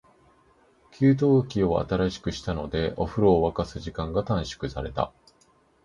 [0.89, 5.13] 給湯器を新しくしたので、お風呂を沸かす時間が短縮された。